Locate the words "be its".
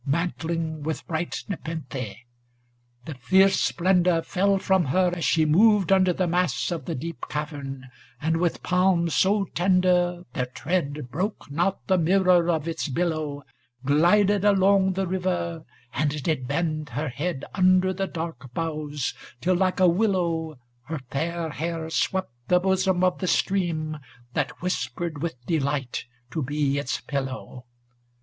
26.41-27.01